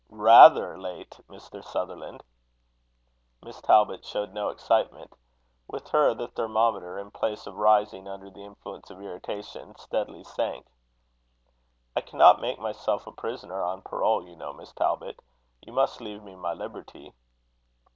[0.09, 1.63] "Rather late, Mr.
[1.63, 2.23] Sutherland?"
[3.43, 5.13] Miss Talbot showed no excitement.
[5.67, 10.65] With her, the thermometer, in place of rising under the influence of irritation, steadily sank.
[11.95, 15.19] "I cannot make myself a prisoner on parole, you know, Miss Talbot.
[15.61, 17.13] You must leave me my liberty."